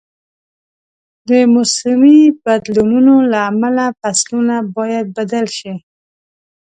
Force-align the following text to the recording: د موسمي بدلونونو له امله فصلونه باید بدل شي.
د 1.27 1.29
موسمي 1.53 2.19
بدلونونو 2.45 3.13
له 3.31 3.39
امله 3.51 3.85
فصلونه 3.99 4.55
باید 4.77 5.05
بدل 5.17 5.45
شي. 5.57 5.73